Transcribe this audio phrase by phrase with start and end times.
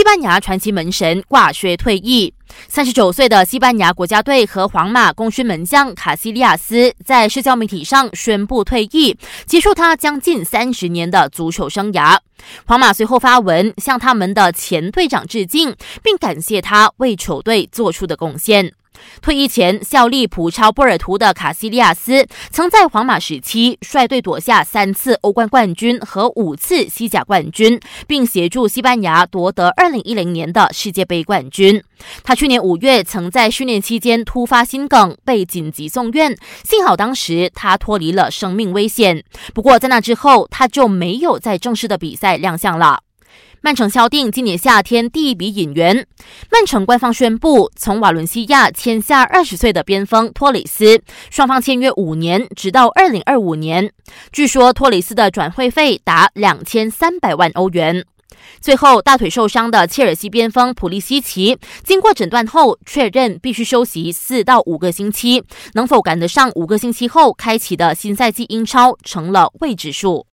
[0.00, 2.32] 西班牙传奇门神挂靴退役。
[2.68, 12.18] 三十九岁的西班牙国家队和皇马功勋门将卡西利亚斯在社交媒体上宣布退役，结束他将近三十年的足球生涯。
[12.64, 18.72] 皇马随后发文向他们的前队长致敬，并感谢他为球队做出的贡献。
[19.22, 31.82] 退役前效力普超波尔图的卡西利亚斯，曾在皇马时期率队夺下三次欧冠冠军和五次西甲冠军，并协助西班牙夺得2010年的世界杯冠军。
[32.22, 39.22] 他去年五月曾在训练期间突发心梗，被紧急送院，幸好当时他脱离了生命危险。
[39.52, 43.02] 不过在那之后，他就没有在正式的比赛亮相了。
[43.60, 46.06] 曼城敲定今年夏天第一笔引援。
[46.50, 53.92] 曼城官方宣布，从瓦伦西亚签下二十岁的边锋托里斯，双方签约五年，直到二零二五年。
[54.32, 58.06] 据说托里斯的转会费达两千三百万欧元。
[58.60, 65.42] 最后，大腿受伤的切尔西边锋普利西奇，经过诊断后确认必须休息四到五个星期，
[65.74, 70.26] 能否赶得上五个星期后开启的新赛季英超，成了未知数。